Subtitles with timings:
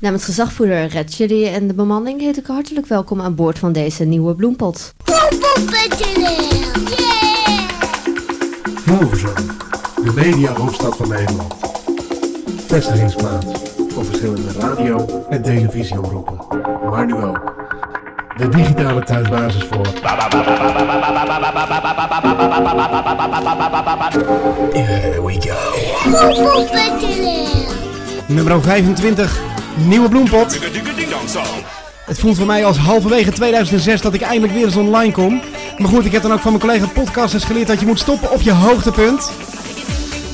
[0.00, 3.72] Namens gezagvoerder Red Chili en de bemanning heet ik u hartelijk welkom aan boord van
[3.72, 4.94] deze nieuwe bloempot.
[5.04, 6.48] Bloempot.nl
[6.96, 7.68] Yeah!
[8.84, 9.46] Hilversum,
[10.04, 11.54] de media hoofdstad van Nederland.
[12.66, 13.46] Vestigingsplaats
[13.88, 16.38] voor verschillende radio- en televisieomroepen.
[16.90, 17.54] Maar nu ook
[18.36, 19.86] de digitale thuisbasis voor...
[24.72, 25.54] Here we go.
[28.26, 29.40] Nummer 25,
[29.88, 30.58] nieuwe bloempot.
[32.04, 35.42] Het voelt voor mij als halverwege 2006 dat ik eindelijk weer eens online kom.
[35.78, 38.30] Maar goed, ik heb dan ook van mijn collega podcasters geleerd dat je moet stoppen
[38.30, 39.32] op je hoogtepunt.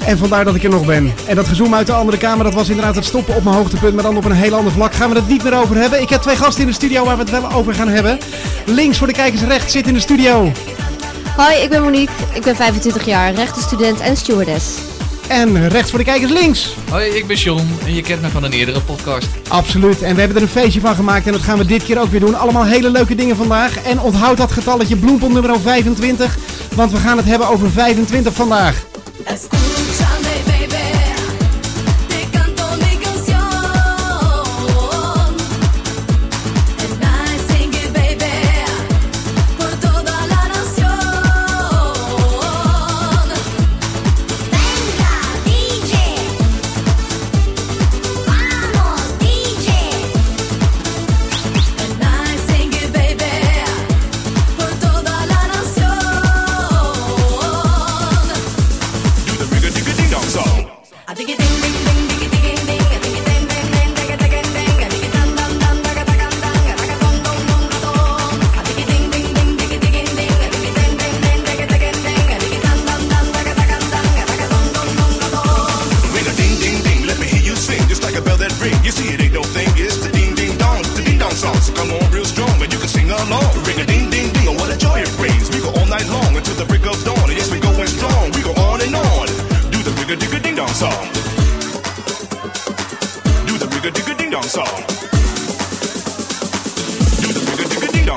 [0.06, 1.14] En vandaar dat ik er nog ben.
[1.27, 3.95] En dat gezoom uit de andere kamer, dat was inderdaad het stoppen op mijn hoogtepunt,
[3.95, 4.95] maar dan op een heel ander vlak.
[4.95, 6.02] Gaan we het niet meer over hebben.
[6.02, 8.18] Ik heb twee gasten in de studio waar we het wel over gaan hebben.
[8.65, 10.52] Links voor de kijkers rechts zit in de studio.
[11.37, 12.15] Hoi, ik ben Monique.
[12.32, 14.95] Ik ben 25 jaar, rechtenstudent en stewardess.
[15.29, 16.75] En rechts voor de kijkers links.
[16.91, 19.29] Hoi, ik ben John en je kent me van een eerdere podcast.
[19.49, 20.02] Absoluut.
[20.02, 22.11] En we hebben er een feestje van gemaakt en dat gaan we dit keer ook
[22.11, 22.35] weer doen.
[22.35, 23.83] Allemaal hele leuke dingen vandaag.
[23.83, 26.37] En onthoud dat getalletje bloempot nummer 25.
[26.74, 28.85] Want we gaan het hebben over 25 vandaag.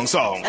[0.10, 0.42] Song.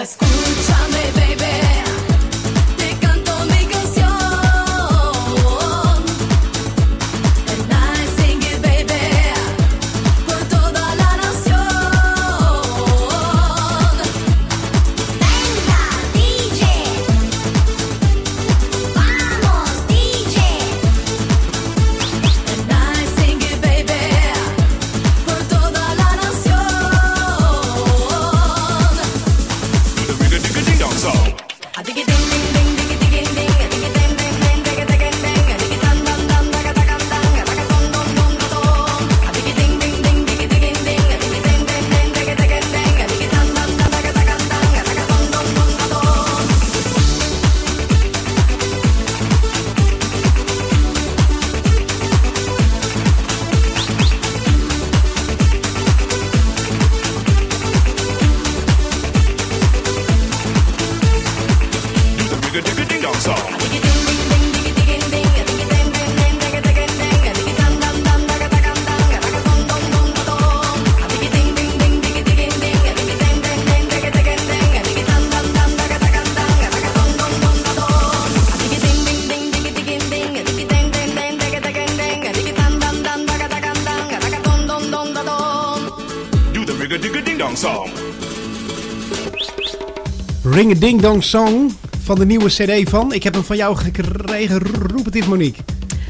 [90.70, 91.70] Ring a Ding Dong Song
[92.02, 93.12] van de nieuwe CD van.
[93.12, 94.60] Ik heb hem van jou gekregen.
[94.88, 95.62] Roep het eens, Monique.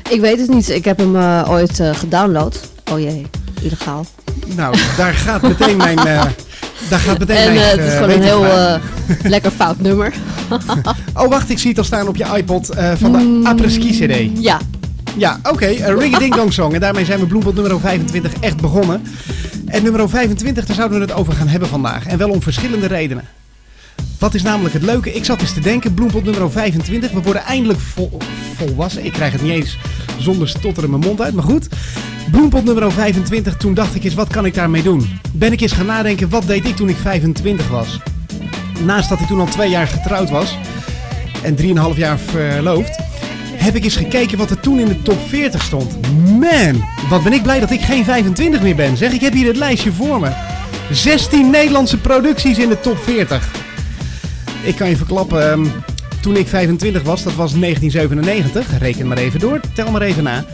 [0.09, 2.61] Ik weet het niet, ik heb hem eh, ooit eh, gedownload.
[2.93, 3.27] Oh jee,
[3.63, 4.07] illegaal.
[4.57, 5.99] Nou, daar gaat meteen mijn.
[5.99, 6.23] eh,
[6.89, 7.67] daar gaat meteen En mijn.
[7.79, 8.45] het is gewoon een heel
[9.23, 10.13] lekker fout nummer.
[11.15, 12.67] Oh, wacht, ik zie het al staan op je iPod
[12.97, 14.43] van de Après-Ski CD.
[14.43, 14.59] Ja,
[15.17, 15.67] Ja, oké.
[15.67, 16.73] een Ring a Ding Dong Song.
[16.75, 19.03] En daarmee zijn we Bloempot nummer 25 echt begonnen.
[19.67, 22.07] En nummer 25, daar zouden we het over gaan hebben vandaag.
[22.07, 23.25] En wel om verschillende redenen.
[24.21, 25.13] Wat is namelijk het leuke?
[25.13, 27.11] Ik zat eens te denken, Bloempot nummer 25.
[27.11, 28.19] We worden eindelijk vol,
[28.57, 29.05] volwassen.
[29.05, 29.79] Ik krijg het niet eens
[30.19, 31.69] zonder stotteren mijn mond uit, maar goed.
[32.31, 35.21] Bloempot nummer 25, toen dacht ik eens, wat kan ik daarmee doen?
[35.33, 37.99] Ben ik eens gaan nadenken, wat deed ik toen ik 25 was?
[38.85, 40.59] Naast dat ik toen al twee jaar getrouwd was
[41.43, 42.99] en 3,5 jaar verloofd,
[43.55, 45.97] heb ik eens gekeken wat er toen in de top 40 stond.
[46.25, 48.97] Man, wat ben ik blij dat ik geen 25 meer ben.
[48.97, 50.31] Zeg, ik heb hier het lijstje voor me.
[50.91, 53.60] 16 Nederlandse producties in de top 40.
[54.63, 55.67] Ik kan je verklappen, ehm,
[56.21, 58.79] toen ik 25 was, dat was 1997.
[58.79, 60.45] Reken maar even door, tel maar even na.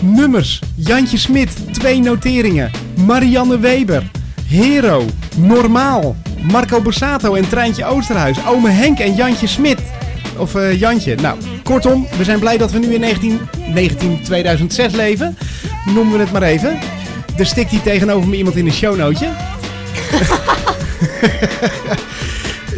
[0.00, 0.60] Nummers.
[0.74, 2.70] Jantje Smit, twee noteringen.
[3.06, 4.02] Marianne Weber.
[4.46, 5.04] Hero.
[5.36, 6.16] Normaal.
[6.42, 8.36] Marco Borsato en Treintje Oosterhuis.
[8.46, 9.80] Ome Henk en Jantje Smit.
[10.36, 11.14] Of eh, Jantje.
[11.14, 13.40] Nou, kortom, we zijn blij dat we nu in 19,
[13.74, 15.36] 19 2006 leven.
[15.84, 16.78] Noemen we het maar even.
[17.36, 19.28] Er stikt hier tegenover me iemand in een shownootje.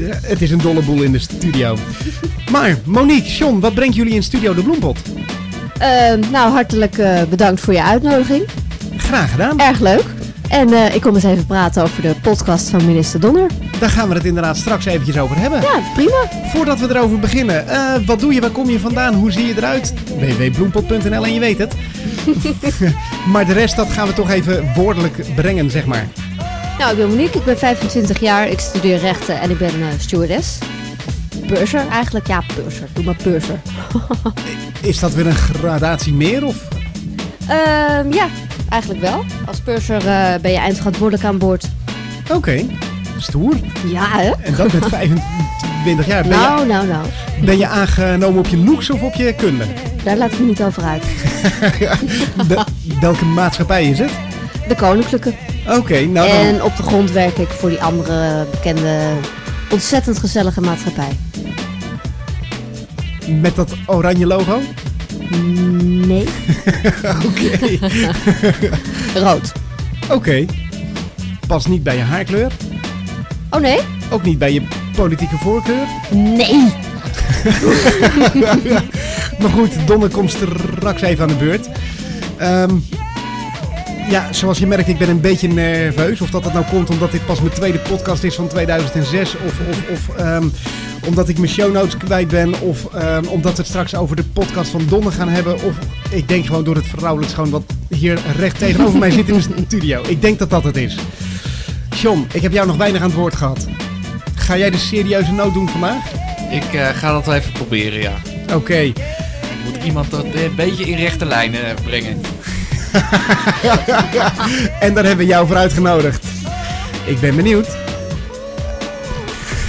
[0.09, 1.77] Het is een dolle boel in de studio.
[2.51, 4.99] Maar Monique, John, wat brengt jullie in Studio de Bloempot?
[5.79, 8.45] Ehm, nou, hartelijk eh, bedankt voor je uitnodiging.
[8.97, 9.59] Graag gedaan.
[9.59, 10.05] Erg leuk.
[10.49, 13.51] En eh, ik kom eens even praten over de podcast van minister Donner.
[13.79, 15.61] Daar gaan we het inderdaad straks eventjes over hebben.
[15.61, 16.29] Ja, prima.
[16.45, 19.55] Voordat we erover beginnen, eh, wat doe je, waar kom je vandaan, hoe zie je
[19.57, 19.95] eruit?
[20.19, 21.75] www.bloempot.nl en je weet het.
[23.33, 26.07] maar de rest, dat gaan we toch even woordelijk brengen, zeg maar.
[26.81, 29.87] Nou, ik ben Monique, ik ben 25 jaar, ik studeer rechten en ik ben eh,
[29.99, 30.59] stewardess.
[31.47, 32.89] Purser eigenlijk, ja, purser.
[32.93, 33.61] Doe maar purser.
[34.81, 36.69] Is dat weer een gradatie meer of?
[37.49, 38.29] Ehm, ja,
[38.69, 39.25] eigenlijk wel.
[39.47, 41.69] Als purser eh, ben je eindverantwoordelijk aan boord.
[42.33, 42.65] Oké,
[43.19, 43.55] stoer.
[43.87, 44.31] Ja, hè?
[44.43, 46.23] En dat met 25 jaar.
[46.23, 47.07] Ben, Nou, nou, nou.
[47.41, 49.65] je, ben je aangenomen op je looks of op je kunde?
[50.05, 51.03] Daar laat ik me niet over uit.
[52.49, 52.65] De-
[53.01, 54.11] welke maatschappij is het?
[54.69, 55.33] De Koninklijke.
[55.79, 56.39] Oké, nou dan...
[56.39, 59.13] En op de grond werk ik voor die andere bekende,
[59.71, 61.17] ontzettend gezellige maatschappij.
[63.41, 64.61] Met dat oranje logo?
[65.83, 66.25] Nee.
[67.29, 67.79] Oké.
[69.25, 69.53] Rood.
[70.11, 70.45] Oké.
[71.47, 72.53] Past niet bij je haarkleur.
[73.51, 73.81] Oh nee?
[74.11, 74.63] Ook niet bij je
[74.97, 75.87] politieke voorkeur.
[76.11, 76.73] Nee.
[79.41, 81.69] Maar goed, Donner komt straks even aan de beurt.
[82.37, 82.71] Ehm,
[84.11, 86.21] ja, zoals je merkt, ik ben een beetje nerveus.
[86.21, 89.37] Of dat dat nou komt omdat dit pas mijn tweede podcast is van 2006.
[89.47, 90.49] Of, of, of ehm,
[91.07, 92.61] omdat ik mijn show notes kwijt ben.
[92.61, 95.55] Of ehm, omdat we het straks over de podcast van Donner gaan hebben.
[95.55, 95.75] Of
[96.11, 99.63] ik denk gewoon door het verrouwelijk schoon wat hier recht tegenover mij zit in de
[99.67, 100.03] studio.
[100.09, 100.97] Ik denk dat dat het is.
[101.97, 103.67] John, ik heb jou nog weinig aan het woord gehad.
[104.35, 106.13] Ga jij de serieuze noot doen vandaag?
[106.51, 108.15] Ik eh, ga dat wel even proberen, ja.
[108.55, 108.93] Oké.
[109.65, 112.21] Moet iemand dat een beetje in rechte lijnen eh, brengen.
[114.81, 116.27] En daar hebben we jou voor uitgenodigd.
[117.05, 117.67] Ik ben benieuwd.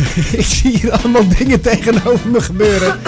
[0.42, 3.00] ik zie hier allemaal dingen tegenover me gebeuren.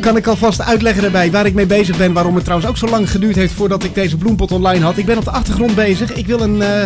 [0.00, 2.12] Kan ik alvast uitleggen daarbij waar ik mee bezig ben.
[2.12, 4.98] Waarom het trouwens ook zo lang geduurd heeft voordat ik deze bloempot online had.
[4.98, 6.12] Ik ben op de achtergrond bezig.
[6.14, 6.82] Ik wil een, eh,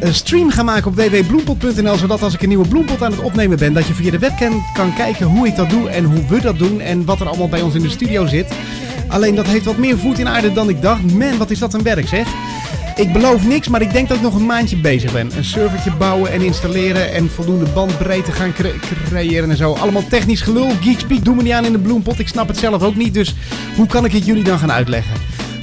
[0.00, 1.96] een stream gaan maken op www.bloempot.nl.
[1.96, 3.72] Zodat als ik een nieuwe bloempot aan het opnemen ben.
[3.72, 5.88] Dat je via de webcam kan kijken hoe ik dat doe.
[5.88, 6.80] En hoe we dat doen.
[6.80, 8.46] En wat er allemaal bij ons in de studio zit.
[9.08, 11.12] Alleen dat heeft wat meer voet in aarde dan ik dacht.
[11.12, 12.26] Man, wat is dat een werk zeg.
[12.96, 15.30] Ik beloof niks, maar ik denk dat ik nog een maandje bezig ben.
[15.36, 18.74] Een servertje bouwen en installeren en voldoende bandbreedte gaan cre-
[19.08, 19.72] creëren en zo.
[19.72, 20.70] Allemaal technisch gelul.
[20.80, 22.18] Geekspeak, doe me niet aan in de bloempot.
[22.18, 23.34] Ik snap het zelf ook niet, dus
[23.76, 25.16] hoe kan ik het jullie dan gaan uitleggen?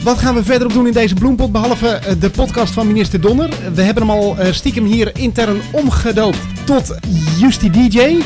[0.04, 3.22] Wat gaan we verder op doen in deze bloempot, behalve eh, de podcast van minister
[3.22, 3.50] Donner?
[3.74, 6.96] We hebben hem al eh, stiekem hier intern omgedoopt tot
[7.38, 8.00] Justy DJ.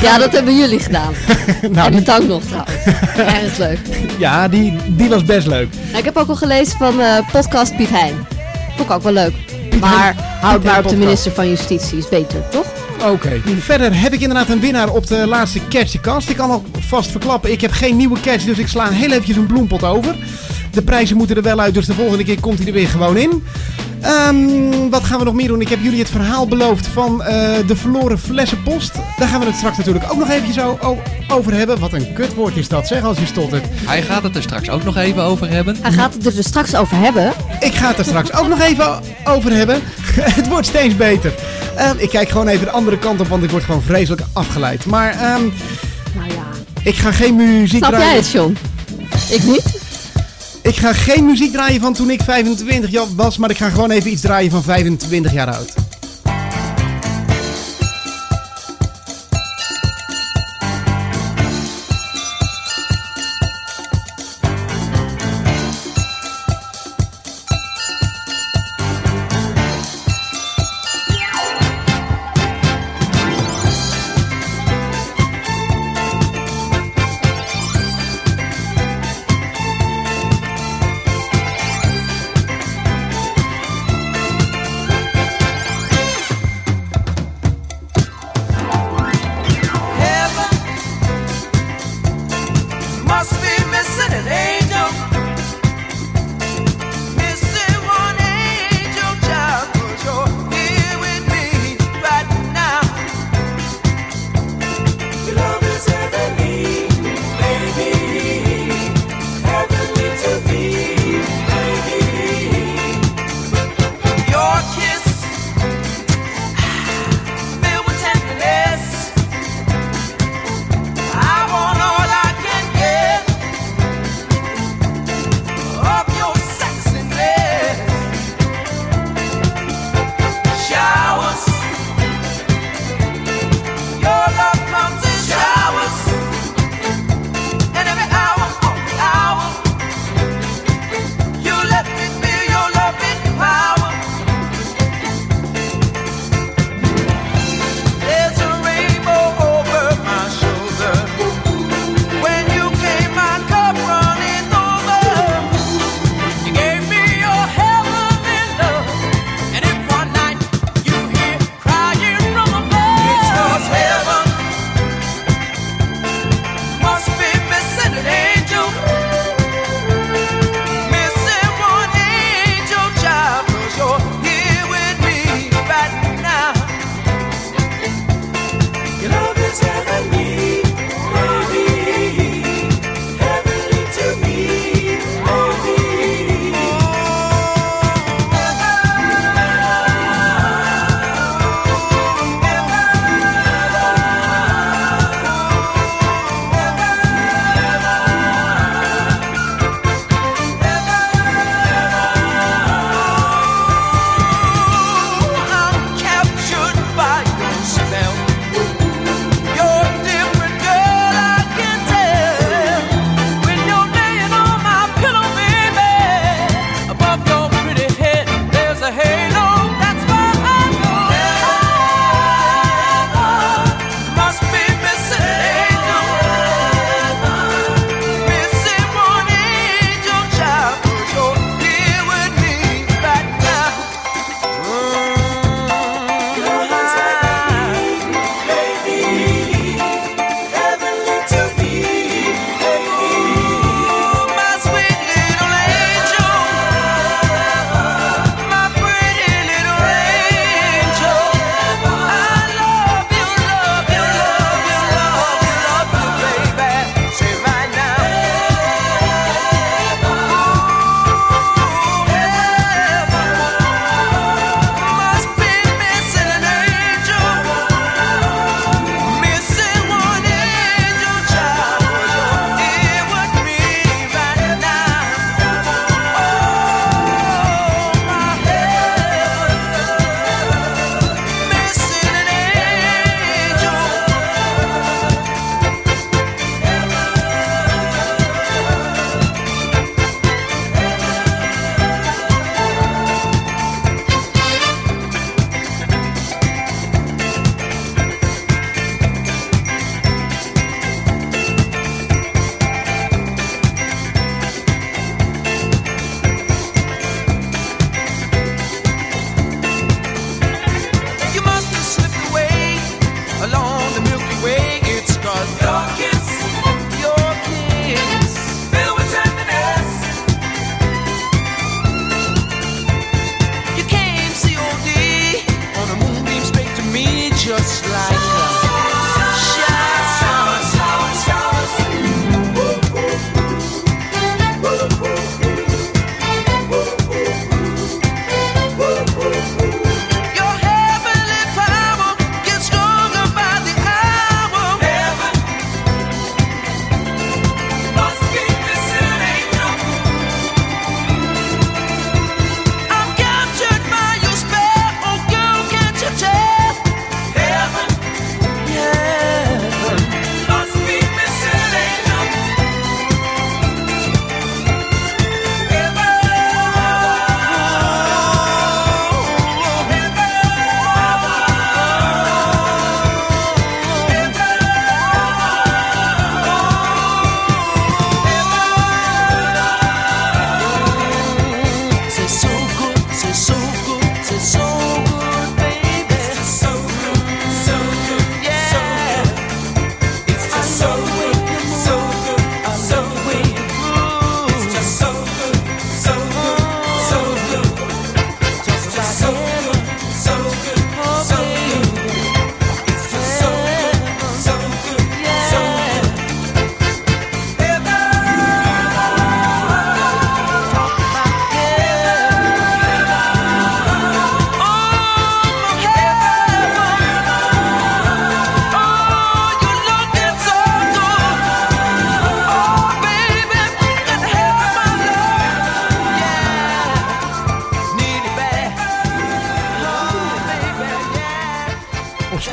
[0.00, 1.12] Ja, dat hebben jullie gedaan.
[1.70, 2.74] Nou, en die- bedankt nog trouwens.
[3.42, 3.78] Erg leuk.
[4.18, 5.68] ja, die, die was best leuk.
[5.86, 8.14] Nou, ik heb ook al gelezen van eh, podcast Piet Hein.
[8.76, 9.32] Vond ik ook wel leuk.
[9.80, 12.66] Maar houd maar op de minister van Justitie, is beter, toch?
[13.10, 13.40] Oké.
[13.58, 16.28] Verder heb ik inderdaad een winnaar op de laatste Catch the Cast.
[16.28, 19.36] Ik kan al vast verklappen, ik heb geen nieuwe catch, dus ik sla heel eventjes
[19.36, 20.16] een bloempot over.
[20.72, 23.16] De prijzen moeten er wel uit, dus de volgende keer komt hij er weer gewoon
[23.16, 23.42] in.
[24.00, 25.60] Ehm, wat gaan we nog meer doen?
[25.60, 28.92] Ik heb jullie het verhaal beloofd van eh, de verloren flessenpost.
[29.18, 30.64] Daar gaan we het straks natuurlijk ook nog eventjes
[31.28, 31.78] over hebben.
[31.78, 33.64] Wat een kutwoord is dat, zeg, als je stottert.
[33.70, 35.76] Hij gaat het er straks ook nog even over hebben.
[35.80, 37.32] Hij gaat het er dus straks over hebben.
[37.60, 39.80] Ik ga het er straks ook nog even over hebben.
[40.38, 41.32] het wordt steeds beter.
[41.76, 44.86] Ehm, ik kijk gewoon even de andere kant op, want ik word gewoon vreselijk afgeleid.
[44.86, 45.42] Maar ehm,
[46.14, 46.44] Nou ja.
[46.82, 48.08] ik ga geen muziek Snap draaien.
[48.08, 48.56] jij het, John?
[49.30, 49.77] Ik niet?
[50.68, 53.90] Ik ga geen muziek draaien van toen ik 25 jaar was, maar ik ga gewoon
[53.90, 55.87] even iets draaien van 25 jaar oud.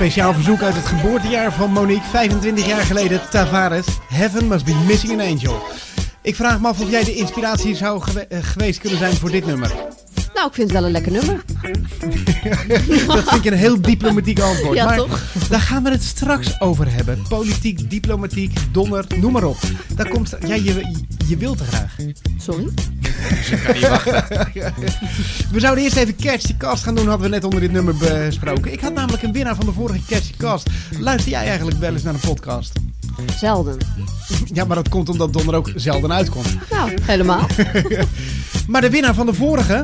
[0.05, 3.85] Speciaal verzoek uit het geboortejaar van Monique, 25 jaar geleden, Tavares.
[4.09, 5.61] Heaven must be missing an angel.
[6.21, 9.31] Ik vraag me af of jij de inspiratie zou gewe- eh, geweest kunnen zijn voor
[9.31, 9.67] dit nummer.
[10.33, 11.43] Nou, ik vind het wel een lekker nummer.
[13.15, 14.77] Dat vind ik een heel diplomatiek antwoord.
[14.77, 15.21] Ja, maar toch?
[15.49, 17.25] daar gaan we het straks over hebben.
[17.29, 19.57] Politiek, diplomatiek, donder, noem maar op.
[19.95, 20.95] Daar komt, ja, je,
[21.27, 21.95] je wilt te graag.
[22.37, 22.67] Sorry.
[25.51, 27.95] We zouden eerst even Catch the Cast gaan doen, hadden we net onder dit nummer
[27.95, 28.73] besproken.
[28.73, 30.69] Ik had namelijk een winnaar van de vorige Catch the Cast.
[30.99, 32.71] Luister jij eigenlijk wel eens naar een podcast?
[33.37, 33.77] Zelden.
[34.53, 36.57] Ja, maar dat komt omdat Donder ook zelden uitkomt.
[36.69, 37.47] Nou, helemaal.
[38.67, 39.83] Maar de winnaar van de vorige,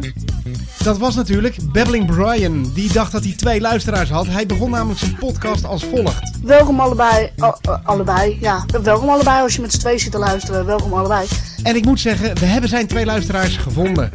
[0.83, 2.71] dat was natuurlijk Babbling Brian.
[2.73, 4.27] Die dacht dat hij twee luisteraars had.
[4.27, 6.31] Hij begon namelijk zijn podcast als volgt.
[6.43, 7.31] Welkom allebei.
[7.37, 8.65] Oh, eh, allebei, ja.
[8.83, 10.65] Welkom allebei als je met z'n twee zit te luisteren.
[10.65, 11.27] Welkom allebei.
[11.63, 14.11] En ik moet zeggen, we hebben zijn twee luisteraars gevonden.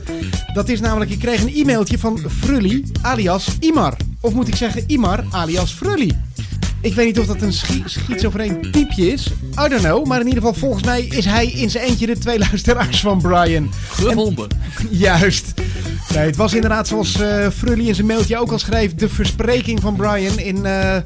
[0.54, 3.96] Dat is namelijk, ik kreeg een e-mailtje van Frully, alias Imar.
[4.20, 6.12] Of moet ik zeggen Imar, alias Frully.
[6.86, 9.26] Ik weet niet of dat een schi schizofreen typje is.
[9.64, 10.06] I don't know.
[10.06, 13.20] Maar in ieder geval, volgens mij is hij in zijn eentje de twee luisteraars van
[13.20, 13.70] Brian.
[13.90, 14.48] Gevonden.
[14.90, 15.52] Juist.
[16.14, 18.94] Nee, het was inderdaad zoals eh Frully in zijn mailtje ook al schreef.
[18.94, 20.96] De verspreking van Brian in eh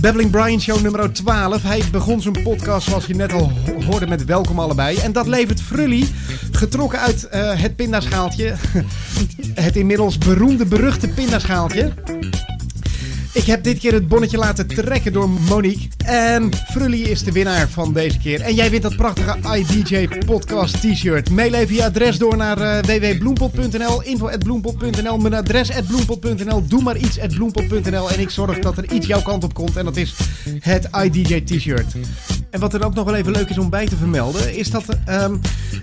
[0.00, 1.62] Babbling Brian Show nummer 12.
[1.62, 4.96] Hij begon zijn podcast zoals je net al ho- hoorde met welkom allebei.
[4.96, 6.06] En dat levert Frully,
[6.52, 8.54] getrokken uit eh, het pindaschaaltje.
[9.54, 11.92] het inmiddels beroemde, beruchte pindaschaaltje.
[13.34, 15.88] Ik heb dit keer het bonnetje laten trekken door Monique.
[16.04, 18.40] En Frully is de winnaar van deze keer.
[18.40, 21.30] En jij wint dat prachtige iDJ podcast t-shirt.
[21.30, 26.66] Mail even je adres door naar uh, www.bloempot.nl, info.bloempot.nl, mijn adres bloempot.nl.
[26.66, 29.76] Doe maar iets at bloempot.nl en ik zorg dat er iets jouw kant op komt.
[29.76, 30.14] En dat is
[30.60, 31.94] het iDJ t-shirt.
[32.50, 34.84] En wat er ook nog wel even leuk is om bij te vermelden, is dat
[35.04, 35.36] ehm,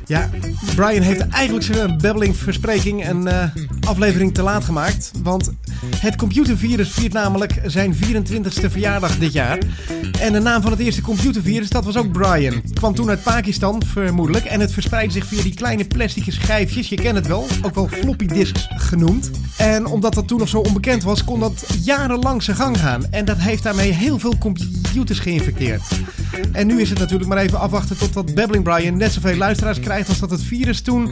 [0.05, 0.29] ja,
[0.75, 3.43] Brian heeft eigenlijk zijn babbling verspreking een eh,
[3.87, 5.11] aflevering te laat gemaakt.
[5.23, 5.51] Want
[5.99, 9.57] het computervirus viert namelijk zijn 24ste verjaardag dit jaar.
[10.19, 12.61] En de naam van het eerste computervirus, dat was ook Brian.
[12.73, 14.45] Kwam toen uit Pakistan, vermoedelijk.
[14.45, 16.89] En het verspreidt zich via die kleine plastic schijfjes.
[16.89, 19.29] Je kent het wel, ook wel floppy disks genoemd.
[19.57, 23.11] En omdat dat toen nog zo onbekend was, kon dat jarenlang zijn gang gaan.
[23.11, 25.81] En dat heeft daarmee heel veel computers geïnfecteerd.
[26.51, 30.09] En nu is het natuurlijk maar even afwachten totdat Babbling Brian net zoveel luisteraars krijgt
[30.09, 31.11] als dat het virus toen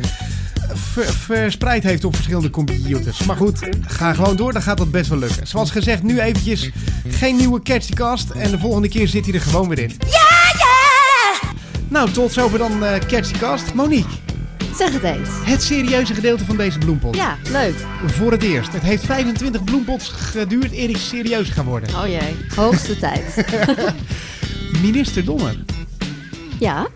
[0.73, 3.23] ver- verspreid heeft op verschillende computers.
[3.23, 5.47] Maar goed, ga gewoon door, dan gaat dat best wel lukken.
[5.47, 6.69] Zoals gezegd, nu eventjes
[7.08, 9.91] geen nieuwe Catchycast en de volgende keer zit hij er gewoon weer in.
[9.99, 10.27] Ja,
[10.60, 11.49] ja!
[11.88, 13.73] Nou, tot zover dan eh Catchycast.
[13.73, 14.10] Monique,
[14.77, 15.30] Zeg het eens.
[15.43, 17.15] het serieuze gedeelte van deze bloempot.
[17.15, 17.75] Ja, leuk.
[18.06, 18.73] Voor het eerst.
[18.73, 21.89] Het heeft 25 bloempots geduurd eer ik serieus ga worden.
[21.95, 22.36] Oh jee.
[22.56, 23.45] Hoogste tijd.
[24.82, 25.56] Minister Donner.
[26.60, 26.88] Ja.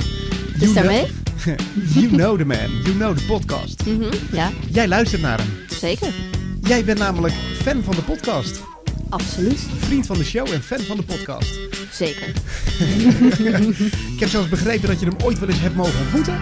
[0.59, 1.07] Dus daarmee?
[1.95, 2.69] you know the man.
[2.83, 3.85] You know the podcast.
[3.85, 5.49] Mhm, Ja, Jij luistert naar hem.
[5.79, 6.13] zeker.
[6.61, 8.61] Jij bent namelijk fan van de podcast.
[9.09, 9.59] Absoluut.
[9.79, 11.59] Vriend van de show en fan van de podcast.
[11.91, 12.27] Zeker.
[14.13, 16.39] Ik heb zelfs begrepen dat je hem ooit wel eens hebt mogen ontmoeten.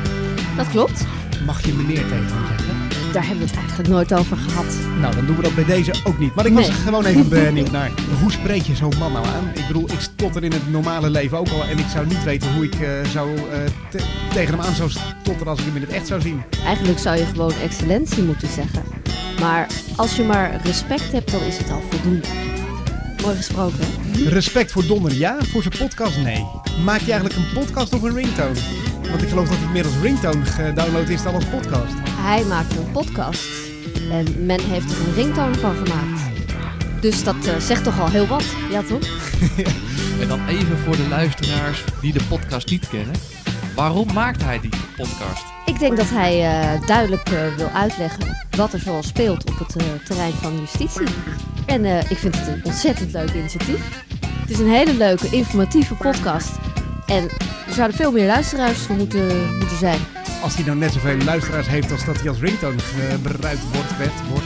[0.57, 1.05] Dat klopt.
[1.45, 2.68] Mag je meneer tegen hem zeggen?
[3.11, 4.65] Daar hebben we het eigenlijk nooit over gehad.
[4.99, 6.35] Nou, dan doen we dat bij deze ook niet.
[6.35, 6.75] Maar ik was Nee.
[6.77, 7.91] gewoon even benieuwd naar.
[8.21, 9.49] Hoe spreek je zo'n man nou aan?
[9.53, 11.63] Ik bedoel, ik stotter in het normale leven ook al.
[11.63, 13.43] En ik zou niet weten hoe ik eh, zou, eh,
[13.89, 16.41] te- tegen hem aan zou stotteren als ik hem in het echt zou zien.
[16.65, 18.83] Eigenlijk zou je gewoon excellentie moeten zeggen.
[19.39, 22.27] Maar als je maar respect hebt, dan is het al voldoende.
[23.23, 24.29] Mooi gesproken, hè?
[24.29, 25.35] Respect voor Donner, ja.
[25.51, 26.45] Voor zijn podcast, nee.
[26.83, 28.55] Maak je eigenlijk een podcast of een ringtone?
[29.09, 31.93] Want ik geloof dat hij meer als ringtone gedownload is dan als podcast.
[32.09, 33.47] Hij maakt een podcast.
[34.11, 36.21] En men heeft er een ringtone van gemaakt.
[37.01, 39.01] Dus dat eh, zegt toch al heel wat, ja toch?
[40.21, 43.15] En dan even voor de luisteraars die de podcast niet kennen.
[43.75, 45.43] Waarom maakt hij die podcast?
[45.65, 50.05] Ik denk dat hij eh, duidelijk eh, wil uitleggen wat er zoal speelt op het
[50.05, 51.07] terrein van justitie.
[51.65, 54.03] En eh, ik vind het een ontzettend leuk initiatief.
[54.39, 56.51] Het is een hele leuke, informatieve podcast.
[57.09, 57.23] En
[57.67, 59.99] er zouden veel meer luisteraars voor moeten, moeten zijn.
[60.43, 64.27] Als hij nou net zoveel luisteraars heeft als dat hij als ringtone gebruikt wordt, werd,
[64.29, 64.45] wordt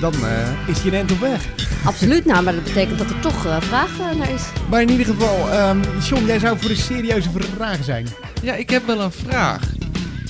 [0.00, 1.46] dan eh, is je een end op weg.
[1.84, 4.42] Absoluut, nou, maar dat betekent dat er toch eh, vraag eh, naar is.
[4.70, 8.06] Maar in ieder geval, ehm John, jij zou voor de serieuze vragen zijn.
[8.42, 9.62] Ja, ik heb wel een vraag.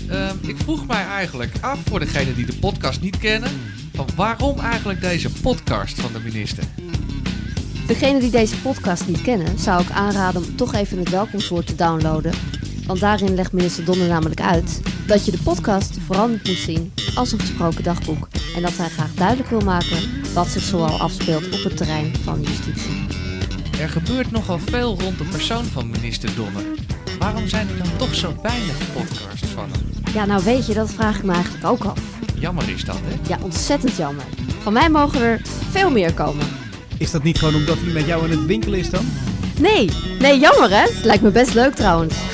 [0.08, 3.50] Ehm, ik vroeg mij eigenlijk af, voor degenen die de podcast niet kennen,
[3.94, 6.64] van waarom eigenlijk deze podcast van de minister?
[7.90, 11.74] Degenen die deze podcast niet kennen, zou ik aanraden om toch even het welkomstwoord te
[11.74, 12.32] downloaden.
[12.86, 16.92] Want daarin legt minister Donner namelijk uit dat je de podcast vooral niet moet zien
[17.14, 18.28] als een gesproken dagboek.
[18.56, 19.98] En dat hij graag duidelijk wil maken
[20.34, 23.06] wat zich zoal afspeelt op het terrein van justitie.
[23.80, 26.64] Er gebeurt nogal veel rond de persoon van minister Donner.
[27.18, 30.12] Waarom zijn er dan toch zo weinig podcasts van hem?
[30.14, 32.00] Ja, nou weet je, dat vraag ik me eigenlijk ook af.
[32.34, 33.28] Jammer is dat, hè?
[33.28, 34.24] Ja, ontzettend jammer.
[34.62, 36.59] Van mij mogen er veel meer komen.
[37.00, 39.04] Is dat niet gewoon omdat hij met jou in het winkelen is dan?
[39.58, 40.80] Nee, nee, jammer hè?
[40.82, 42.14] Het lijkt me best leuk trouwens.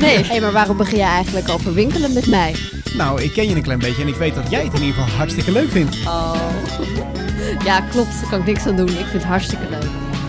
[0.00, 2.54] Nee, hey, maar waarom begin je eigenlijk over winkelen met mij?
[2.96, 4.94] Nou, ik ken je een klein beetje en ik weet dat jij het in ieder
[5.02, 5.96] geval hartstikke leuk vindt.
[6.06, 6.34] Oh.
[7.64, 8.20] Ja, klopt.
[8.20, 8.88] Daar kan ik niks aan doen.
[8.88, 9.88] Ik vind het hartstikke leuk.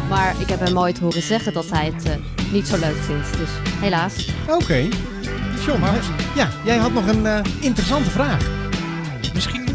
[0.09, 2.11] Maar ik heb hem ooit horen zeggen dat hij het eh,
[2.51, 3.37] niet zo leuk vindt.
[3.37, 4.13] Dus helaas.
[4.49, 4.87] Oké.
[5.65, 5.99] John, Maar-
[6.35, 8.49] ja, jij had nog een eh, interessante vraag.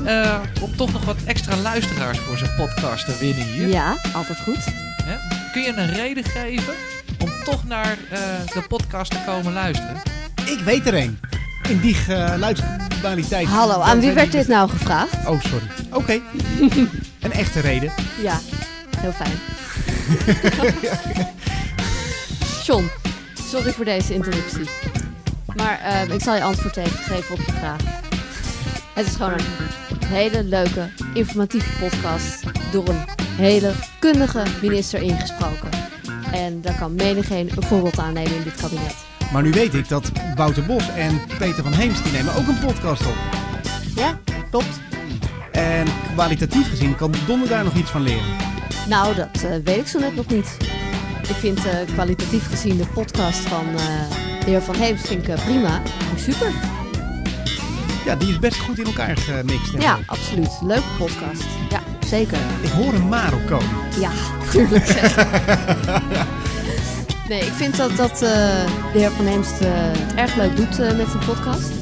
[0.05, 3.69] Eh, om toch nog wat extra luisteraars voor zijn podcast te winnen hier.
[3.69, 4.65] Ja, altijd goed.
[5.05, 5.17] Hè?
[5.53, 6.75] Kun je een reden geven
[7.19, 8.21] om toch naar eh,
[8.55, 9.97] de podcast te komen luisteren?
[10.45, 11.19] Ik weet er een.
[11.69, 13.47] In die geluidskwaliteit.
[13.47, 15.27] Hallo, aan wie werd dit nou gevraagd?
[15.27, 15.67] Oh, sorry.
[15.91, 16.21] Oké.
[17.25, 17.93] een echte reden.
[18.23, 18.39] Ja,
[18.97, 19.39] heel fijn.
[22.67, 22.91] John,
[23.49, 24.69] sorry voor deze interruptie.
[25.57, 27.81] Maar eh, ik zal je antwoord even geven op je vraag.
[28.95, 29.45] Het is gewoon een
[30.13, 33.05] hele leuke, informatieve podcast door een
[33.37, 35.69] hele kundige minister ingesproken.
[36.33, 38.95] En daar kan menigeen een voorbeeld aan nemen in dit kabinet.
[39.33, 42.59] Maar nu weet ik dat Wouter Bos en Peter van Heemst die nemen ook een
[42.67, 43.17] podcast op.
[43.97, 44.19] Ja,
[44.51, 44.81] klopt.
[45.53, 48.37] En kwalitatief gezien kan Donner daar nog iets van leren.
[48.89, 50.57] Nou, dat eh, weet ik zo net nog niet.
[51.29, 54.11] Ik vind eh, kwalitatief gezien de podcast van eh,
[54.45, 55.83] de heer Van Heemst vind ik, eh, prima.
[56.17, 56.72] Super.
[58.05, 59.73] Ja, die is best goed in elkaar gemixt.
[59.73, 59.79] hè?
[59.79, 60.51] Ja, absoluut.
[60.63, 61.45] Leuke podcast.
[61.71, 62.39] Ja, zeker.
[62.61, 63.69] Ik hoor een maar op komen.
[64.01, 64.11] Ja,
[64.53, 64.87] tuurlijk.
[67.29, 68.19] Nee, ik vind dat, dat eh,
[68.93, 71.82] de heer Van Heemst eh, het erg leuk doet eh, met zijn podcast.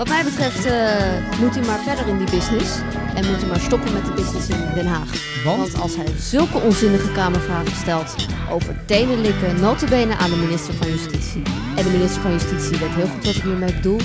[0.00, 2.78] Wat mij betreft eh, moet hij maar verder in die business.
[3.14, 5.42] En moet hij maar stoppen met de business in Den Haag.
[5.44, 5.58] Want?
[5.58, 8.14] Want als hij zulke onzinnige kamervragen stelt
[8.50, 11.42] over tenen likken, notabene aan de minister van Justitie.
[11.76, 14.00] En de minister van Justitie weet heel goed wat ik hiermee bedoel.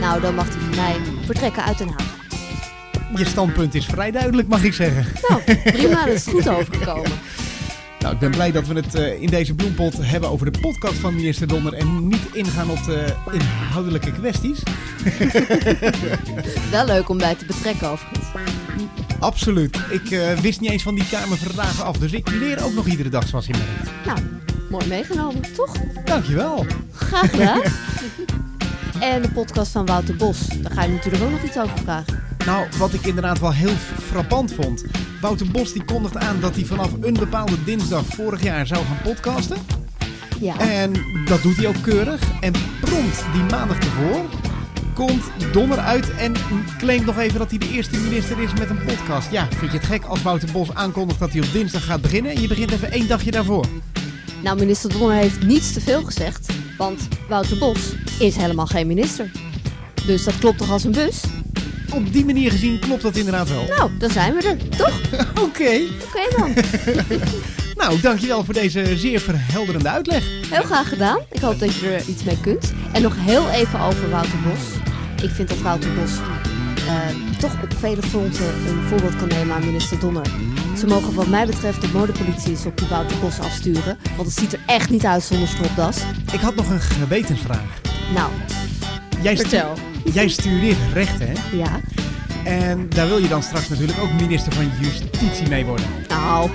[0.00, 2.14] Nou, dan mag hij van mij vertrekken uit Den Haag.
[3.16, 5.06] Je standpunt is vrij duidelijk, mag ik zeggen.
[5.28, 7.12] Nou, prima, dat is goed overgekomen.
[8.06, 10.94] Nou, ik ben blij dat we het eh, in deze bloempot hebben over de podcast
[10.94, 14.62] van minister Donner en niet ingaan op de inhoudelijke kwesties.
[16.70, 18.26] Wel leuk om bij te betrekken overigens.
[19.18, 19.78] Absoluut.
[19.90, 23.08] Ik eh, wist niet eens van die kamervragen af, dus ik leer ook nog iedere
[23.08, 24.06] dag zoals je merkt.
[24.06, 24.18] Nou,
[24.70, 25.76] mooi meegenomen, toch?
[26.04, 26.66] Dankjewel.
[26.92, 27.62] Graag gedaan.
[29.00, 30.38] en de podcast van Wouter Bos.
[30.48, 32.22] Daar ga je natuurlijk ook nog iets over vragen.
[32.46, 34.84] Nou, wat ik inderdaad wel heel frappant vond.
[35.20, 39.02] Wouter Bos die kondigt aan dat hij vanaf een bepaalde dinsdag vorig jaar zou gaan
[39.02, 39.56] podcasten.
[40.40, 40.58] Ja.
[40.58, 40.92] En
[41.24, 42.22] dat doet hij ook keurig.
[42.40, 44.24] En prompt die maandag ervoor
[44.94, 46.32] komt Donner uit en
[46.78, 49.30] claimt nog even dat hij de eerste minister is met een podcast.
[49.30, 52.34] Ja, vind je het gek als Wouter Bos aankondigt dat hij op dinsdag gaat beginnen
[52.34, 53.66] en je begint even één dagje daarvoor?
[54.42, 56.55] Nou, minister Donner heeft niets te veel gezegd.
[56.76, 59.30] Want Wouter Bos is helemaal geen minister.
[60.06, 61.20] Dus dat klopt toch als een bus?
[61.94, 63.64] Op die manier gezien klopt dat inderdaad wel.
[63.64, 65.00] Nou, dan zijn we er, toch?
[65.46, 65.80] Oké.
[66.04, 66.54] Oké dan.
[67.76, 70.24] Nou, dankjewel voor deze zeer verhelderende uitleg.
[70.50, 71.18] Heel graag gedaan.
[71.30, 72.72] Ik hoop dat je er iets mee kunt.
[72.92, 74.60] En nog heel even over Wouter Bos.
[75.22, 76.10] Ik vind dat Wouter Bos
[76.86, 80.26] eh, toch op vele fronten een voorbeeld kan nemen aan minister Donner.
[80.78, 83.98] Ze mogen wat mij betreft de modepolitie eens op die Wouter Bos afsturen.
[84.16, 85.96] Want het ziet er echt niet uit zonder stropdas.
[86.32, 87.80] Ik had nog een gewetensvraag.
[88.14, 88.30] Nou,
[89.22, 89.74] Jij, stu- vertel.
[90.12, 91.56] jij studeert rechten, hè?
[91.56, 91.80] Ja.
[92.44, 95.86] En daar wil je dan straks natuurlijk ook minister van Justitie mee worden.
[96.08, 96.50] Nou,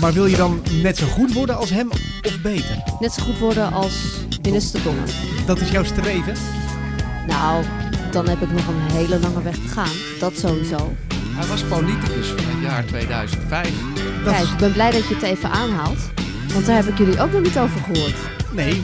[0.00, 1.90] Maar wil je dan net zo goed worden als hem
[2.22, 2.82] of beter?
[3.00, 3.94] net zo goed worden als
[4.42, 5.08] minister Donner.
[5.46, 6.34] Dat is jouw streven?
[7.26, 7.64] Nou,
[8.10, 9.90] dan heb ik nog een hele lange weg te gaan.
[10.20, 10.92] Dat sowieso.
[11.34, 13.68] Hij was politicus van het jaar 2005.
[14.24, 15.98] Dat Kijk, ik ben blij dat je het even aanhaalt.
[16.52, 18.14] Want daar heb ik jullie ook nog niet over gehoord.
[18.50, 18.82] Nee,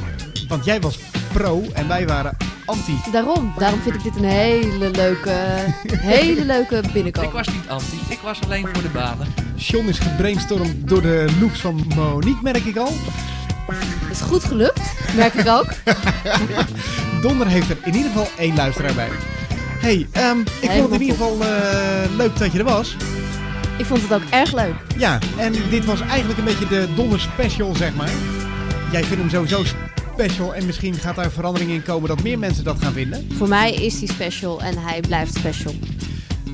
[0.48, 0.98] want jij was
[1.32, 3.00] pro en wij waren anti.
[3.12, 5.30] Daarom, daarom vind ik dit een hele leuke,
[6.14, 7.32] hele leuke Ik binnenkomen.
[7.32, 9.26] was niet anti, ik was alleen voor de banen.
[9.54, 12.92] John is gebrainstormd door de looks van Monique, merk ik al.
[13.70, 14.80] Het is goed gelukt,
[15.16, 15.68] merk ik ook.
[17.22, 19.08] Donder heeft er in ieder geval één luisteraar bij.
[19.88, 22.96] Hey, ehm, ik vond het in ieder geval eh, leuk dat je er was.
[23.78, 24.74] Ik vond het ook erg leuk.
[24.96, 28.10] Ja, en dit was eigenlijk een beetje de donder special, zeg maar.
[28.92, 29.62] Jij vindt hem sowieso
[30.12, 33.28] special en misschien gaat daar verandering in komen dat meer mensen dat gaan vinden.
[33.36, 35.74] Voor mij is die special en hij blijft special.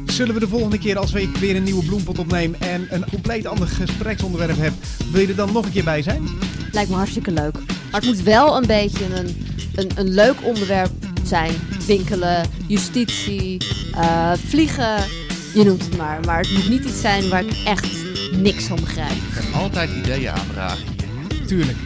[0.06, 3.46] Zullen we de volgende keer als we weer een nieuwe bloempot opnemen en een compleet
[3.46, 4.72] ander gespreksonderwerp heb,
[5.10, 6.28] wil je er dan nog een keer bij zijn?
[6.72, 7.54] Lijkt me hartstikke leuk.
[7.90, 11.03] Maar het moet wel een beetje een, een, een leuk onderwerp
[11.34, 11.54] zijn.
[11.86, 13.56] Winkelen, justitie,
[13.94, 14.96] eh, vliegen,
[15.54, 16.20] je noemt het maar.
[16.24, 17.86] Maar het moet niet iets zijn waar ik echt
[18.32, 19.10] niks van begrijp.
[19.10, 20.84] Ik kan altijd ideeën aandragen
[21.28, 21.46] hier.
[21.46, 21.78] Tuurlijk.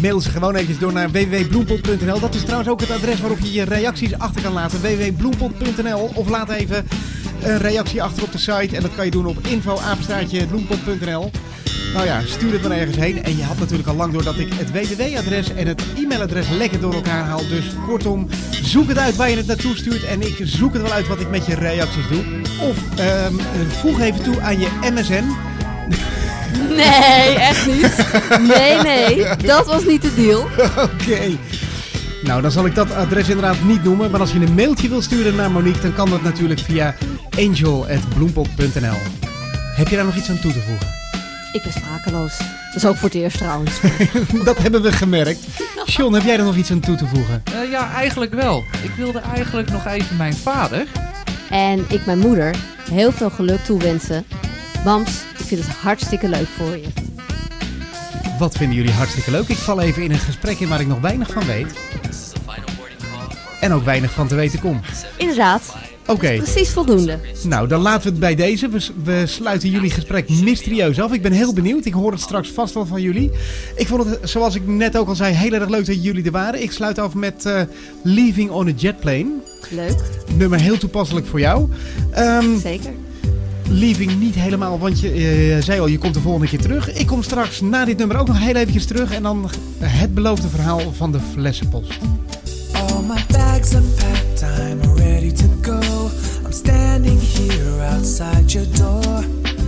[0.00, 2.20] Mail ze gewoon eventjes door naar www.bloempot.nl.
[2.20, 4.80] Dat is trouwens ook het adres waarop je je reacties achter kan laten.
[4.80, 6.86] www.bloempot.nl Of laat even
[7.42, 8.76] een reactie achter op de site.
[8.76, 11.30] En dat kan je doen op info-bloempot.nl.
[11.92, 13.22] Nou ja, stuur het maar ergens heen.
[13.24, 16.80] En je had natuurlijk al lang door dat ik het www-adres en het e-mailadres lekker
[16.80, 17.48] door elkaar haal.
[17.48, 18.28] Dus kortom,
[18.62, 20.04] zoek het uit waar je het naartoe stuurt.
[20.04, 22.24] En ik zoek het wel uit wat ik met je reacties doe.
[22.60, 23.34] Of ehm,
[23.68, 25.24] voeg even toe aan je MSN.
[26.68, 28.06] Nee, echt niet.
[28.56, 29.26] Nee, nee.
[29.36, 30.40] Dat was niet de deal.
[30.88, 31.38] Oké.
[32.22, 34.10] Nou, dan zal ik dat adres inderdaad niet noemen.
[34.10, 36.94] Maar als je een mailtje wil sturen naar Monique, dan kan dat natuurlijk via
[37.38, 38.96] angel.bloempot.nl.
[39.74, 41.01] Heb je daar nog iets aan toe te voegen?
[41.52, 42.38] Ik ben sprakeloos.
[42.38, 43.80] Dat is ook voor het eerst trouwens.
[44.44, 45.40] dat hebben we gemerkt.
[45.84, 47.42] John, heb jij er nog iets aan toe te voegen?
[47.44, 48.64] Eh, ja, eigenlijk wel.
[48.82, 50.86] Ik wilde eigenlijk nog even mijn vader.
[51.50, 52.56] En ik mijn moeder
[52.90, 54.24] heel veel geluk toewensen.
[54.84, 56.86] Mams, ik vind het hartstikke leuk voor je.
[58.38, 59.48] Wat vinden jullie hartstikke leuk?
[59.48, 61.74] Ik val even in een gesprek in waar ik nog weinig van weet.
[63.60, 64.80] En ook weinig van te weten kom.
[65.16, 65.74] Inderdaad,
[66.06, 67.18] Oké, precies voldoende.
[67.42, 68.68] nou dan laten we het bij deze.
[68.68, 71.12] We, we sluiten jullie gesprek mysterieus af.
[71.12, 71.84] Ik ben heel benieuwd.
[71.84, 73.30] Ik hoor het straks vast wel van jullie.
[73.76, 76.30] Ik vond het, zoals ik net ook al zei, heel erg leuk dat jullie er
[76.30, 76.62] waren.
[76.62, 77.60] Ik sluit af met eh,
[78.02, 79.30] Leaving on a Jet Plane.
[79.70, 80.00] Leuk,
[80.36, 81.68] Nummer heel toepasselijk voor jou.
[82.10, 82.92] Ehm, zeker.
[83.68, 86.92] Leaving niet helemaal, want je eh, zei al, je komt de volgende keer terug.
[86.92, 89.12] Ik kom straks na dit nummer ook nog heel eventjes terug.
[89.12, 91.98] En dan het beloofde verhaal van de flessenpost.
[92.72, 95.81] All my bags are packed, I'm ready to go.
[97.82, 99.24] Outside your door.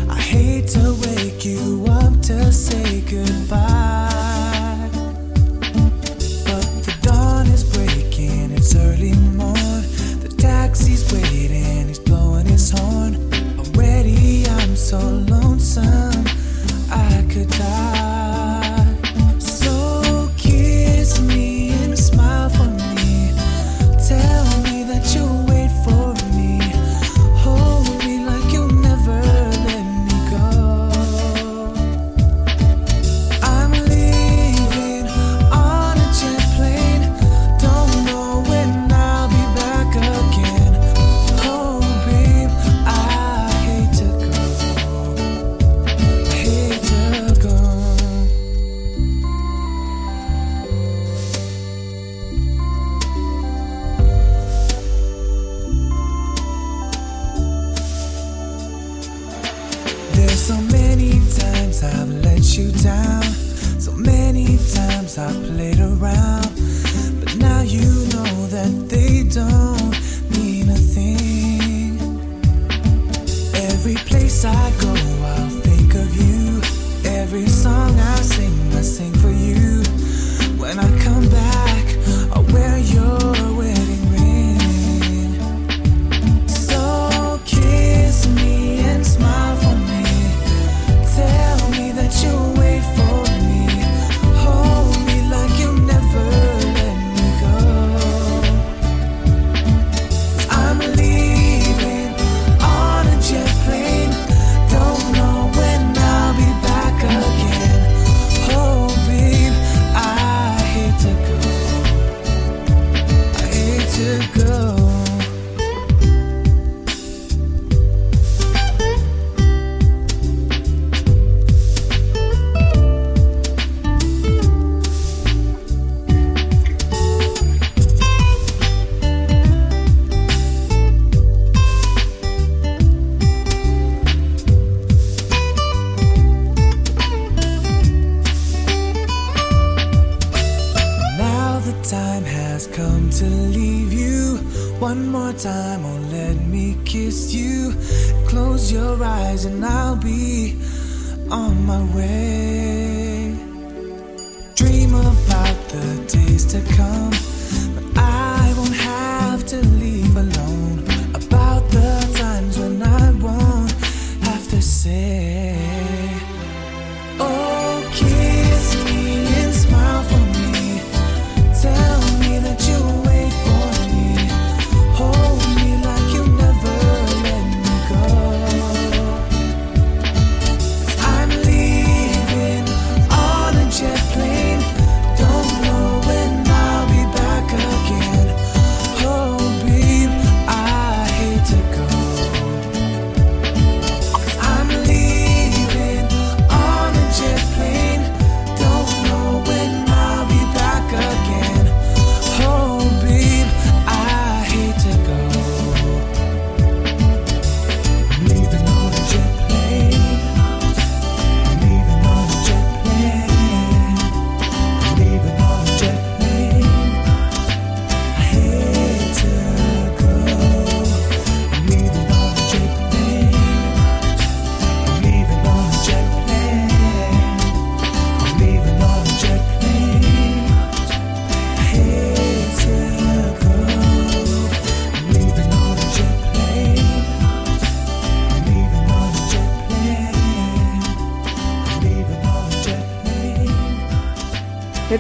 [0.09, 4.89] I hate to wake you up to say goodbye.
[6.45, 9.13] But the dawn is breaking, it's early.
[9.13, 13.31] The taxi's waiting, he's blowing his horn.
[14.47, 15.34] I'm so lonesome,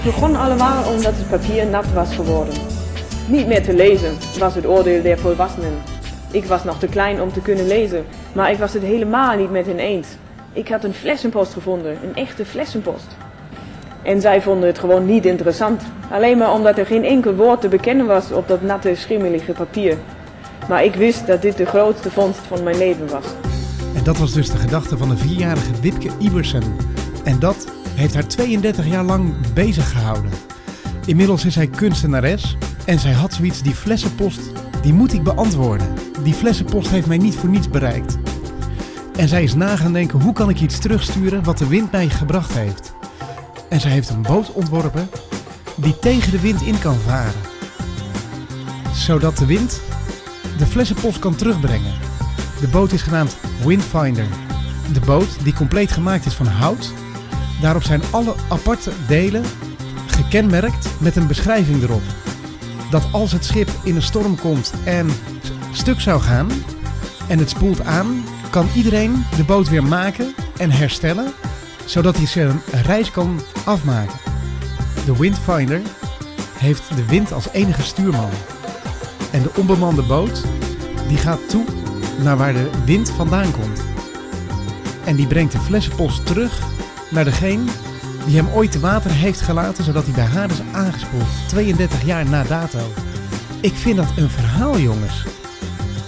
[0.04, 2.54] begon allemaal omdat het papier nat was geworden.
[3.28, 5.72] Niet meer te lezen was het oordeel der volwassenen.
[6.30, 9.50] Ik was nog te klein om te kunnen lezen, maar ik was het helemaal niet
[9.50, 10.08] met hen eens.
[10.52, 13.06] Ik had een flessenpost gevonden, een echte flessenpost.
[14.02, 15.82] En zij vonden het gewoon niet interessant.
[16.10, 19.98] Alleen maar omdat er geen enkel woord te bekennen was op dat natte, schimmelige papier.
[20.68, 23.24] Maar ik wist dat dit de grootste vondst van mijn leven was.
[23.94, 26.76] En dat was dus de gedachte van de vierjarige Wipke Iversen.
[27.24, 30.30] En dat heeft haar 32 jaar lang bezig gehouden.
[31.06, 34.40] Inmiddels is zij kunstenares en zij had zoiets, die flessenpost,
[34.82, 35.94] die moet ik beantwoorden.
[36.22, 38.18] Die flessenpost heeft mij niet voor niets bereikt.
[39.16, 42.08] En zij is na gaan denken, hoe kan ik iets terugsturen wat de wind mij
[42.08, 42.94] gebracht heeft?
[43.68, 45.08] En zij heeft een boot ontworpen
[45.76, 47.40] die tegen de wind in kan varen.
[48.94, 49.80] Zodat de wind
[50.58, 51.92] de flessenpost kan terugbrengen.
[52.60, 54.26] De boot is genaamd Windfinder.
[54.92, 56.92] De boot, die compleet gemaakt is van hout.
[57.64, 59.44] Daarop zijn alle aparte delen
[60.06, 62.02] gekenmerkt met een beschrijving erop.
[62.90, 65.06] Dat als het schip in een storm komt en
[65.72, 66.48] stuk zou gaan
[67.28, 71.32] en het spoelt aan, kan iedereen de boot weer maken en herstellen,
[71.84, 74.18] zodat hij zijn reis kan afmaken.
[75.04, 75.80] De Windfinder
[76.58, 78.30] heeft de wind als enige stuurman.
[79.32, 80.44] En de onbemande boot,
[81.08, 81.64] die gaat toe
[82.22, 83.80] naar waar de wind vandaan komt.
[85.04, 86.72] En die brengt de flessenpost terug
[87.14, 87.62] naar degene
[88.26, 91.28] die hem ooit te water heeft gelaten, zodat hij bij haar is aangespoeld.
[91.48, 92.78] 32 jaar na dato.
[93.60, 95.24] Ik vind dat een verhaal, jongens.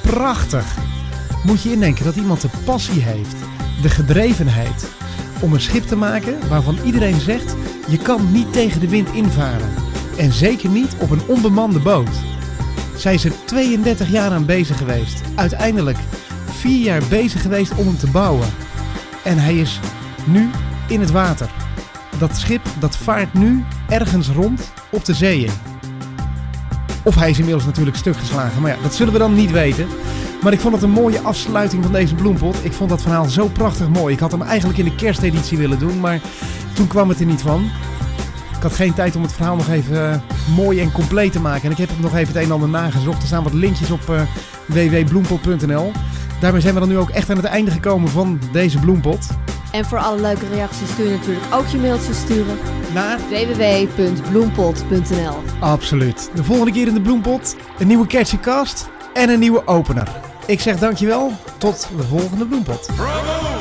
[0.00, 0.76] Prachtig.
[1.44, 3.36] Moet je indenken dat iemand de passie heeft,
[3.82, 4.88] de gedrevenheid
[5.40, 7.54] om een schip te maken waarvan iedereen zegt:
[7.88, 9.70] je kan niet tegen de wind invaren.
[10.16, 12.22] En zeker niet op een onbemande boot.
[12.96, 15.20] Zij is er 32 jaar aan bezig geweest.
[15.34, 15.98] Uiteindelijk
[16.50, 18.48] 4 jaar bezig geweest om hem te bouwen.
[19.24, 19.80] En hij is
[20.24, 20.50] nu
[20.88, 21.50] in het water.
[22.18, 25.50] Dat schip dat vaart nu ergens rond op de zeeën.
[27.02, 28.62] Of hij is inmiddels natuurlijk stuk geslagen.
[28.62, 29.86] Maar ja, dat zullen we dan niet weten.
[30.42, 32.64] Maar ik vond het een mooie afsluiting van deze bloempot.
[32.64, 34.14] Ik vond dat verhaal zo prachtig mooi.
[34.14, 36.00] Ik had hem eigenlijk in de kersteditie willen doen.
[36.00, 36.20] Maar
[36.72, 37.70] toen kwam het er niet van.
[38.56, 40.18] Ik had geen tijd om het verhaal nog even eh,
[40.54, 41.64] mooi en compleet te maken.
[41.64, 43.20] En ik heb het nog even het een en ander nagezocht.
[43.20, 44.20] Er staan wat linkjes op eh
[44.66, 45.92] www.bloempot.nl.
[46.40, 49.26] Daarmee zijn we dan nu ook echt aan het einde gekomen van deze bloempot.
[49.76, 52.58] En voor alle leuke reacties kun je natuurlijk ook je mailtjes sturen.
[52.94, 56.30] Naar www.bloempot.nl Absoluut.
[56.34, 60.08] De volgende keer in de bloempot een nieuwe catchy cast en een nieuwe opener.
[60.46, 61.32] Ik zeg dankjewel.
[61.58, 62.86] Tot de volgende bloempot.
[62.96, 63.55] Bravo!